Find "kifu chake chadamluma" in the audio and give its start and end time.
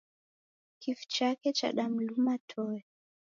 0.79-2.33